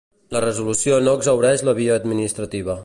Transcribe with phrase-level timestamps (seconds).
[0.35, 2.79] La resolució no exhaureix la via administrativa.